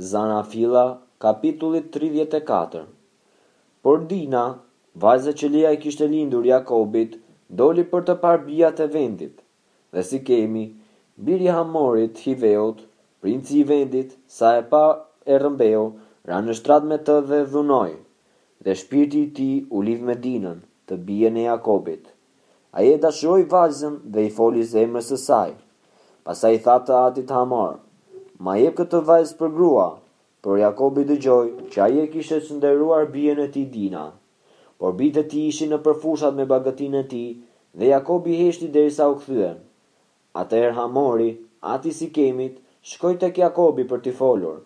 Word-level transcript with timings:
Zana 0.00 0.42
Fila, 0.46 0.96
kapitullit 1.20 1.90
34 1.92 2.84
Por 3.84 3.98
Dina, 4.08 4.44
vajze 5.02 5.34
që 5.40 5.50
lija 5.56 5.72
i 5.76 5.80
kishtë 5.82 6.06
lindur 6.12 6.46
Jakobit, 6.48 7.18
doli 7.60 7.84
për 7.90 8.06
të 8.08 8.14
par 8.22 8.38
bia 8.46 8.70
të 8.78 8.86
vendit, 8.94 9.34
dhe 9.92 10.04
si 10.10 10.20
kemi, 10.30 10.62
biri 11.26 11.50
hamorit, 11.52 12.22
hiveot, 12.24 12.80
princi 13.20 13.58
i 13.60 13.66
vendit, 13.72 14.14
sa 14.38 14.54
e 14.62 14.62
pa 14.72 14.82
e 15.26 15.36
rëmbeo, 15.44 15.84
ra 16.32 16.40
në 16.46 16.56
shtrat 16.62 16.88
me 16.92 16.96
të 17.02 17.18
dhe 17.28 17.42
dhunoj, 17.52 17.92
dhe 18.64 18.78
shpirti 18.84 19.22
ti 19.36 19.50
u 19.68 19.84
liv 19.90 20.00
me 20.08 20.16
dinën, 20.24 20.64
të 20.88 21.00
bia 21.10 21.34
në 21.36 21.44
Jakobit. 21.50 22.08
Aje 22.72 22.96
dashoj 23.04 23.44
vajzën 23.52 24.00
dhe 24.16 24.26
i 24.30 24.34
foli 24.40 24.64
zemrës 24.74 25.12
e 25.12 25.20
saj, 25.26 25.52
pasaj 26.30 26.56
tha 26.68 26.80
të 26.88 26.98
atit 27.04 27.38
hamorë, 27.40 27.80
ma 28.44 28.54
jep 28.56 28.74
këtë 28.80 28.98
vajzë 29.06 29.36
për 29.38 29.50
grua, 29.54 29.82
por 30.44 30.56
Jakobi 30.60 31.02
dhe 31.08 31.16
gjoj 31.24 31.40
që 31.72 31.80
aje 31.86 32.04
e 32.06 32.08
kishtë 32.12 32.36
të 32.40 32.46
sënderuar 32.50 33.08
bjën 33.16 33.42
e 33.44 33.48
ti 33.56 33.64
dina. 33.74 34.04
Por 34.80 34.94
bitë 35.00 35.24
e 35.24 35.28
ti 35.32 35.40
ishi 35.48 35.66
në 35.72 35.78
përfushat 35.88 36.38
me 36.38 36.46
bagatin 36.52 36.96
e 37.02 37.02
ti, 37.10 37.20
dhe 37.82 37.90
Jakobi 37.90 38.38
heshti 38.38 38.70
derisa 38.76 39.10
u 39.12 39.18
këthyën. 39.18 39.58
Atëherë 40.44 40.76
hamori, 40.78 41.28
ati 41.74 41.92
si 41.98 42.08
kemit, 42.16 42.56
shkoj 42.92 43.12
të 43.20 43.30
Jakobi 43.42 43.84
për 43.90 44.02
t'i 44.06 44.14
folur. 44.22 44.56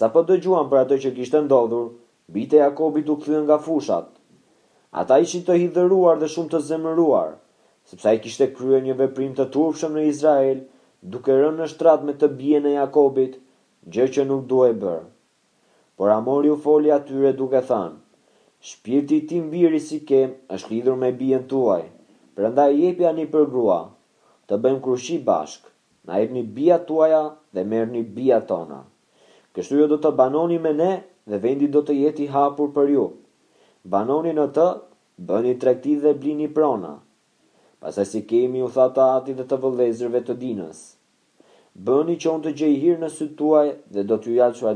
Sa 0.00 0.10
për 0.10 0.12
po 0.14 0.26
të 0.32 0.40
gjuan 0.48 0.66
për 0.72 0.82
atë 0.82 1.00
që 1.06 1.14
kishtë 1.20 1.44
ndodhur, 1.46 1.86
bitë 2.38 2.58
e 2.58 2.64
Jakobi 2.64 3.04
të 3.06 3.18
këthyën 3.22 3.46
nga 3.46 3.60
fushat. 3.68 4.10
Ata 5.04 5.20
ishi 5.28 5.44
të 5.46 5.60
hidhëruar 5.62 6.18
dhe 6.18 6.26
shumë 6.34 6.54
të 6.56 6.64
zemëruar, 6.72 7.30
sepse 7.92 8.14
i 8.14 8.18
kishte 8.26 8.50
krye 8.58 8.82
një 8.88 8.98
veprim 9.04 9.32
të 9.38 9.46
turpshëm 9.58 9.94
në 9.98 10.06
Izrael, 10.10 10.64
duke 11.00 11.32
rënë 11.32 11.56
në 11.58 11.66
shtrat 11.72 12.02
me 12.06 12.12
të 12.20 12.28
bje 12.38 12.58
në 12.64 12.72
Jakobit, 12.74 13.36
gjë 13.94 14.06
që 14.16 14.24
nuk 14.30 14.42
duhe 14.50 14.72
bërë. 14.82 15.06
Por 15.96 16.10
amori 16.14 16.50
u 16.52 16.56
foli 16.66 16.92
atyre 16.96 17.30
duke 17.40 17.62
thanë, 17.70 17.96
shpirti 18.70 19.18
tim 19.30 19.46
biri 19.52 19.80
si 19.80 20.00
kem 20.10 20.34
është 20.56 20.72
lidhur 20.72 20.98
me 21.04 21.10
bje 21.20 21.40
në 21.40 21.48
tuaj, 21.52 21.84
përënda 22.36 22.52
nda 22.52 22.66
e 22.68 22.76
jepja 22.82 23.12
një 23.18 23.26
përgrua, 23.32 23.78
të 24.48 24.60
bëjmë 24.64 24.82
krushi 24.86 25.18
bashk, 25.28 25.70
na 26.06 26.20
e 26.20 26.26
për 26.28 26.34
një 26.36 26.44
bja 26.58 26.78
tuaja 26.90 27.22
dhe 27.54 27.64
merë 27.72 27.92
një 27.96 28.02
bja 28.18 28.40
tona. 28.50 28.82
Kështu 29.56 29.80
jo 29.80 29.88
do 29.90 29.96
të 30.04 30.12
banoni 30.20 30.60
me 30.62 30.72
ne 30.80 30.90
dhe 31.30 31.40
vendi 31.42 31.66
do 31.74 31.80
të 31.82 31.96
jeti 32.04 32.28
hapur 32.34 32.68
për 32.76 32.92
ju. 32.96 33.06
Banoni 33.94 34.34
në 34.38 34.46
të, 34.56 34.68
bëni 35.30 35.56
trekti 35.64 35.96
dhe 36.04 36.14
blini 36.22 36.46
prona 36.56 36.92
pasaj 37.82 38.04
si 38.12 38.20
kemi 38.28 38.60
u 38.62 38.68
tha 38.74 38.86
ta 38.98 39.04
ati 39.18 39.34
dhe 39.38 39.46
të 39.50 39.56
vëlezërve 39.62 40.20
të 40.28 40.34
dinës. 40.42 40.80
Bëni 41.88 42.16
që 42.22 42.28
unë 42.32 42.44
të 42.46 42.50
gjej 42.60 42.74
hirë 42.82 43.00
në 43.02 43.08
sytë 43.16 43.36
tuaj 43.40 43.66
dhe 43.96 44.02
do 44.10 44.16
t'ju 44.22 44.34
jalë 44.36 44.56
që 44.56 44.64
a 44.70 44.74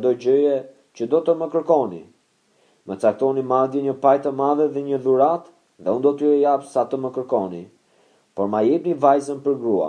që 0.98 1.06
do 1.12 1.19
të 1.27 1.33
më 1.38 1.46
kërkoni. 1.52 2.02
Më 2.88 2.94
caktoni 3.02 3.42
madje 3.50 3.83
një 3.86 3.94
pajtë 4.05 4.33
madhe 4.41 4.69
dhe 4.74 4.80
një 4.88 4.98
dhurat 5.06 5.48
dhe 5.84 5.91
unë 5.94 6.05
do 6.06 6.12
t'ju 6.19 6.30
e 6.33 6.38
japë 6.41 6.69
sa 6.74 6.84
të 6.88 6.96
më 7.05 7.11
kërkoni, 7.16 7.62
por 8.36 8.48
ma 8.52 8.61
jetë 8.64 8.88
një 8.92 8.98
vajzën 9.05 9.41
për 9.46 9.58
grua. 9.64 9.89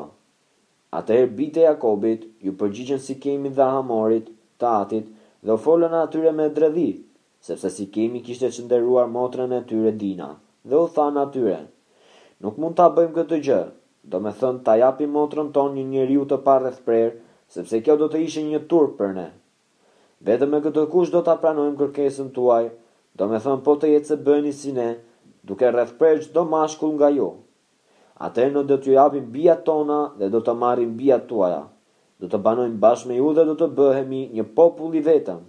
Atëherë 0.99 1.33
bite 1.37 1.61
Jakobit 1.65 2.25
ju 2.45 2.55
përgjigjen 2.61 2.99
si 3.03 3.15
kemi 3.25 3.51
dhe 3.57 3.67
hamorit, 3.77 4.27
të 4.59 4.67
atit 4.81 5.05
dhe 5.45 5.51
u 5.55 5.59
folën 5.67 5.95
atyre 6.01 6.33
me 6.37 6.49
dredhi, 6.57 6.89
sepse 7.47 7.69
si 7.77 7.87
kemi 7.95 8.23
kishte 8.27 8.49
qënderuar 8.55 9.07
motrën 9.17 9.55
e 9.55 9.61
tyre 9.71 9.93
dina 10.03 10.31
dhe 10.69 10.79
u 10.81 10.87
than 10.95 11.19
atyre, 11.25 11.59
nuk 12.43 12.55
mund 12.59 12.75
ta 12.75 12.89
bëjmë 12.91 13.15
këtë 13.17 13.39
gjë. 13.47 13.61
Do 14.05 14.19
me 14.21 14.31
thënë 14.37 14.61
ta 14.65 14.75
japim 14.77 15.13
motrën 15.17 15.47
tonë 15.55 15.79
një 15.79 15.85
njeriu 15.91 16.25
të 16.29 16.37
parë 16.47 16.71
thprerë, 16.77 17.15
sepse 17.53 17.79
kjo 17.85 17.95
do 18.01 18.09
të 18.11 18.21
ishte 18.27 18.43
një 18.49 18.59
turp 18.71 18.93
për 18.99 19.15
ne. 19.17 19.27
Vetëm 20.27 20.51
me 20.53 20.59
këtë 20.65 20.83
kush 20.93 21.13
do 21.13 21.21
ta 21.25 21.33
pranojmë 21.41 21.79
kërkesën 21.79 22.29
tuaj, 22.35 22.67
do 23.17 23.27
me 23.31 23.39
thënë 23.45 23.65
po 23.65 23.73
të 23.81 23.89
jetë 23.95 24.11
se 24.11 24.17
bëni 24.27 24.53
si 24.59 24.75
ne, 24.77 24.87
duke 25.47 25.69
rreth 25.73 25.95
prerë 25.99 26.27
çdo 26.27 26.45
mashkull 26.51 26.93
nga 26.99 27.09
ju. 27.15 27.31
Atë 28.27 28.45
ne 28.53 28.63
do 28.69 28.77
t'ju 28.77 28.93
japim 28.95 29.31
bija 29.33 29.55
tona 29.67 29.99
dhe 30.19 30.29
do 30.31 30.39
të 30.45 30.53
marrim 30.61 30.93
bija 30.99 31.17
tuaja. 31.29 31.63
Do 32.19 32.29
të 32.31 32.39
banojmë 32.45 32.79
bashkë 32.85 33.09
me 33.09 33.17
ju 33.17 33.33
dhe 33.35 33.43
do 33.49 33.57
të 33.59 33.67
bëhemi 33.77 34.21
një 34.37 34.45
popull 34.55 34.93
i 34.95 35.03
vetëm. 35.03 35.41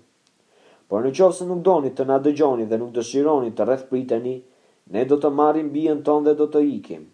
Por 0.88 1.04
në 1.04 1.12
qovë 1.18 1.34
se 1.38 1.46
nuk 1.46 1.60
doni 1.68 1.92
të 1.94 2.06
na 2.08 2.18
dëgjoni 2.26 2.66
dhe 2.70 2.78
nuk 2.80 2.90
dëshironi 2.96 3.52
të 3.54 3.66
rreth 3.68 3.86
priteni, 3.92 4.34
ne 4.94 5.04
do 5.10 5.16
të 5.22 5.30
marim 5.40 5.70
bijën 5.76 6.02
ton 6.08 6.24
dhe 6.26 6.34
do 6.40 6.46
të 6.56 6.60
ikim. 6.78 7.04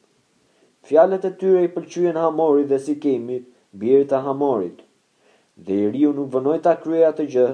Fjalet 0.88 1.24
e 1.24 1.30
tyre 1.42 1.60
i 1.66 1.70
pëlqyen 1.76 2.18
Hamorit 2.20 2.68
dhe 2.72 2.78
si 2.86 2.96
kemi 3.04 3.38
birit 3.82 4.08
të 4.12 4.18
Hamorit. 4.26 4.80
Dhe 5.68 5.76
i 5.84 5.90
riu 5.94 6.10
nuk 6.16 6.32
vënoj 6.34 6.58
ta 6.66 6.74
kryeja 6.82 7.12
të 7.20 7.26
gjë, 7.34 7.46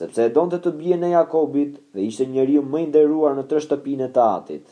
sepse 0.00 0.24
e 0.26 0.32
donte 0.38 0.58
të 0.64 0.72
bje 0.80 0.98
në 1.02 1.12
Jakobit 1.16 1.78
dhe 1.94 2.04
ishte 2.08 2.26
një 2.32 2.46
riu 2.50 2.62
më 2.74 2.82
inderuar 2.86 3.36
në 3.38 3.44
të 3.52 3.62
shtëpinë 3.66 4.10
të 4.18 4.24
atit. 4.38 4.64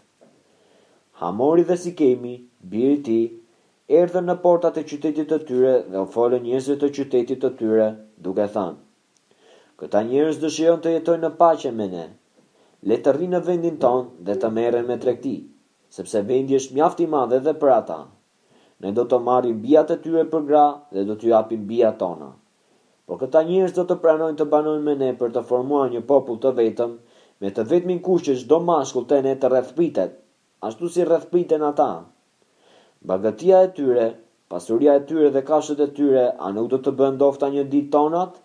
Hamori 1.23 1.65
dhe 1.71 1.77
si 1.83 1.93
kemi, 2.01 2.35
birë 2.73 2.99
ti, 3.09 3.21
erdhën 4.03 4.27
në 4.31 4.37
portat 4.45 4.79
e 4.81 4.85
qytetit 4.91 5.29
të 5.35 5.41
tyre 5.51 5.75
dhe 5.93 6.05
u 6.05 6.07
folën 6.17 6.45
njerëzve 6.49 6.79
të 6.85 6.93
qytetit 6.99 7.45
të 7.47 7.51
tyre 7.63 7.91
duke 8.27 8.49
thënë: 8.57 8.81
Këta 9.83 10.01
njerëz 10.13 10.41
dëshion 10.47 10.81
të 10.85 10.97
jetojnë 10.97 11.27
në 11.27 11.31
paqe 11.45 11.71
me 11.81 11.87
ne, 11.97 12.07
le 12.89 12.97
të 13.05 13.13
rrinë 13.13 13.37
në 13.37 13.45
vendin 13.47 13.75
tonë 13.81 14.25
dhe 14.27 14.35
të 14.43 14.49
meren 14.59 14.87
me 14.91 14.95
trekti, 15.01 15.33
sepse 15.97 16.21
vendi 16.29 16.55
është 16.59 16.75
mjafti 16.77 17.07
madhe 17.15 17.39
dhe 17.47 17.53
për 17.65 17.71
ata. 17.79 17.97
Ne 18.85 18.93
do 18.99 19.05
të 19.11 19.19
marrim 19.25 19.59
bijat 19.65 19.91
e 19.93 19.97
tyre 20.05 20.23
për 20.35 20.45
gra 20.51 20.63
dhe 20.95 21.03
do 21.11 21.17
të 21.21 21.29
japim 21.35 21.67
bijat 21.73 21.99
tona. 22.05 22.31
Por 23.07 23.19
këta 23.25 23.43
njërës 23.49 23.75
do 23.81 23.85
të 23.91 23.97
pranojnë 24.05 24.39
të 24.41 24.47
banojnë 24.55 24.85
me 24.87 24.95
ne 25.03 25.11
për 25.21 25.35
të 25.35 25.43
formuar 25.51 25.91
një 25.95 26.01
popull 26.13 26.39
të 26.45 26.53
vetëm, 26.61 26.95
me 27.45 27.51
të 27.57 27.67
vetëmin 27.73 28.01
kush 28.07 28.25
që 28.29 28.37
shdo 28.45 28.61
mashkull 28.71 29.05
të 29.11 29.19
ne 29.29 29.35
të 29.43 29.51
rrethpitet, 29.53 30.15
ashtu 30.71 30.89
si 30.95 31.05
rrethpiten 31.11 31.65
ata. 31.69 31.89
Bagatia 33.13 33.61
e 33.67 33.71
tyre, 33.79 34.07
pasuria 34.55 34.95
e 34.97 35.03
tyre 35.11 35.29
dhe 35.37 35.43
kashët 35.51 35.83
e 35.85 35.89
tyre, 36.01 36.25
a 36.39 36.49
nuk 36.57 36.71
do 36.73 36.81
të 36.89 36.97
bëndo 37.03 37.29
ofta 37.33 37.53
një 37.59 37.67
ditë 37.77 37.93
tonat? 37.99 38.41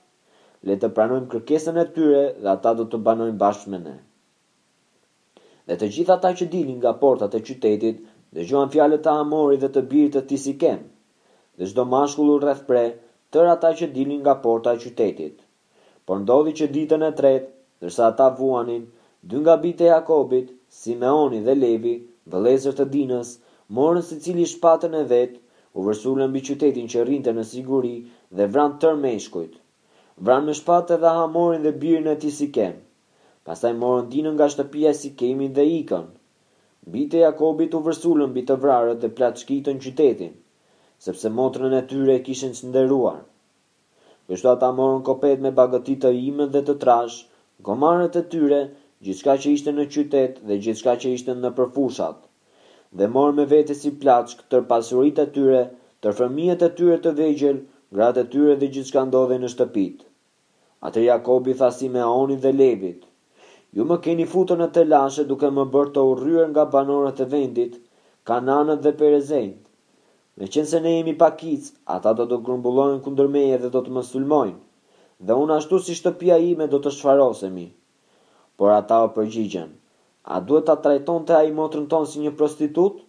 Le 0.69 0.75
të 0.84 0.91
pranojmë 1.00 1.31
kërkesën 1.35 1.79
e 1.79 1.88
tyre 2.00 2.25
dhe 2.41 2.53
ata 2.57 2.75
do 2.81 2.90
të 2.96 3.00
banojnë 3.09 3.40
bashkë 3.46 3.73
me 3.75 3.81
ne 3.88 3.96
dhe 5.70 5.76
të 5.81 5.88
gjitha 5.94 6.16
ta 6.24 6.30
që 6.40 6.46
dilin 6.53 6.78
nga 6.81 6.92
portat 7.03 7.36
e 7.38 7.42
qytetit, 7.48 8.02
dhe 8.36 8.44
gjuan 8.50 8.70
fjallet 8.74 9.02
të 9.06 9.14
amori 9.22 9.58
dhe 9.62 9.70
të 9.76 9.81
birit 9.94 10.14
të 10.16 10.22
tisikem, 10.31 10.81
kem, 10.81 10.90
dhe 11.58 11.70
zdo 11.72 11.86
mashkullur 11.94 12.44
rreth 12.44 12.62
pre, 12.68 12.84
tër 13.34 13.50
ata 13.53 13.72
që 13.80 13.88
dilin 13.96 14.22
nga 14.26 14.36
porta 14.44 14.76
e 14.76 14.81
qytetit. 14.84 15.36
Por 16.06 16.22
ndodhi 16.22 16.53
që 16.59 16.68
ditën 16.76 17.02
e 17.02 17.09
tretë, 17.22 17.50
dërsa 17.81 18.09
ata 18.12 18.28
vuanin, 18.38 18.84
dy 19.30 19.42
nga 19.42 19.56
bitë 19.64 19.88
e 19.88 19.92
Jakobit, 19.94 20.53
Simeoni 20.81 21.42
dhe 21.48 21.56
Levi, 21.64 21.96
vëlezër 22.32 22.78
të 22.78 22.86
dinës, 22.96 23.30
morën 23.78 24.06
si 24.08 24.20
cili 24.24 24.46
shpatën 24.53 24.94
e 24.94 25.03
vetë, 25.14 25.42
u 25.78 25.84
vërsullën 25.88 26.32
bi 26.36 26.46
qytetin 26.47 26.88
që 26.94 27.03
rrinte 27.08 27.32
në 27.36 27.44
siguri 27.53 27.96
dhe 28.38 28.46
vran 28.53 28.78
tër 28.82 28.96
me 29.03 29.16
shkujt. 29.26 29.58
Vran 30.26 30.46
me 30.47 30.53
shpatë 30.62 31.00
edhe 31.00 31.14
hamorin 31.20 31.66
dhe 31.66 31.74
birën 31.84 32.12
e 32.14 32.20
tisikem 32.24 32.74
pasaj 33.48 33.72
morën 33.82 34.06
dinën 34.12 34.34
nga 34.38 34.46
shtëpia 34.52 34.92
si 35.00 35.10
kemi 35.20 35.48
dhe 35.58 35.66
ikën. 35.80 36.06
Bite 36.94 37.18
Jakobit 37.26 37.76
u 37.78 37.82
vërsullën 37.88 38.32
bitë 38.38 38.56
vrarët 38.64 39.04
dhe 39.04 39.10
platë 39.20 39.42
shkitën 39.44 39.82
qytetin, 39.84 40.34
sepse 41.08 41.30
motrën 41.40 41.76
e 41.82 41.84
tyre 41.92 42.16
e 42.16 42.24
kishen 42.28 42.56
sënderuar. 42.60 43.20
Kështu 44.30 44.50
ata 44.54 44.70
morën 44.80 45.04
kopet 45.10 45.44
me 45.46 45.52
bagëtit 45.62 46.02
të 46.08 46.12
imën 46.30 46.52
dhe 46.56 46.64
të 46.70 46.76
trash, 46.86 47.20
gomarët 47.70 48.18
e 48.22 48.26
tyre, 48.34 48.62
gjithka 49.06 49.38
që 49.44 49.54
ishte 49.58 49.74
në 49.78 49.86
qytet 49.96 50.42
dhe 50.50 50.58
gjithka 50.66 50.98
që 51.04 51.14
ishte 51.18 51.38
në 51.38 51.54
përfushat, 51.60 52.20
dhe 52.98 53.12
morën 53.18 53.38
me 53.42 53.46
vete 53.56 53.78
si 53.82 53.94
platë 54.06 54.48
tër 54.54 54.66
pasurit 54.74 55.22
e 55.26 55.32
tyre, 55.38 55.62
tër 56.02 56.18
fërmijet 56.22 56.64
e 56.70 56.76
tyre 56.80 56.98
të 57.06 57.14
vegjel, 57.22 57.62
gratë 58.00 58.26
e 58.26 58.30
tyre 58.36 58.58
dhe 58.64 58.72
gjithka 58.78 59.06
ndodhe 59.12 59.38
në 59.46 59.54
shtëpit. 59.56 59.98
Atër 60.90 61.08
Jakobi 61.12 61.53
tha 61.62 61.70
me 61.98 62.02
aoni 62.09 62.38
dhe 62.46 62.59
levit, 62.64 63.12
Ju 63.76 63.84
më 63.88 63.96
keni 64.08 64.26
futur 64.34 64.58
në 64.64 64.70
telashe 64.76 65.24
duke 65.30 65.50
më 65.56 65.64
bërë 65.72 65.92
të 65.96 66.04
urryer 66.10 66.46
nga 66.52 66.64
banorët 66.74 67.18
e 67.24 67.26
vendit, 67.34 67.74
kananët 68.30 68.84
dhe 68.86 68.94
perezejt. 69.02 69.58
Me 70.40 70.48
qenë 70.54 70.70
se 70.70 70.80
ne 70.86 70.94
jemi 70.94 71.16
pakic, 71.24 71.68
ata 71.96 72.14
do 72.20 72.26
të 72.32 72.38
grumbullojnë 72.48 73.02
kundër 73.08 73.28
meje 73.36 73.58
dhe 73.64 73.72
do 73.74 73.82
të 73.84 73.92
më 73.98 74.04
sulmojnë, 74.12 74.56
dhe 75.28 75.38
unë 75.44 75.56
ashtu 75.58 75.80
si 75.88 75.96
shtëpia 76.00 76.38
ime 76.54 76.70
do 76.76 76.80
të 76.86 76.96
shfarosemi. 76.98 77.68
Por 78.60 78.72
ata 78.78 79.02
o 79.08 79.12
përgjigjen, 79.18 79.72
a 80.36 80.40
duhet 80.48 80.68
ta 80.72 80.78
trajton 80.88 81.28
të 81.28 81.36
ai 81.42 81.52
motrën 81.60 81.92
tonë 81.96 82.10
si 82.14 82.24
një 82.30 82.38
prostitutë? 82.44 83.04